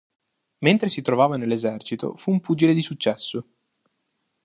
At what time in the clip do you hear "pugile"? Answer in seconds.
2.39-2.73